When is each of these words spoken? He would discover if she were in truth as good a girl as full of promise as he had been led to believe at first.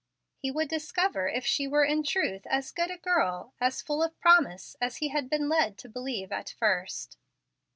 He 0.39 0.49
would 0.49 0.67
discover 0.67 1.27
if 1.27 1.45
she 1.45 1.67
were 1.67 1.85
in 1.85 2.01
truth 2.01 2.47
as 2.47 2.71
good 2.71 2.89
a 2.89 2.97
girl 2.97 3.53
as 3.61 3.83
full 3.83 4.01
of 4.01 4.19
promise 4.19 4.75
as 4.81 4.97
he 4.97 5.09
had 5.09 5.29
been 5.29 5.47
led 5.47 5.77
to 5.77 5.89
believe 5.89 6.31
at 6.31 6.49
first. 6.57 7.17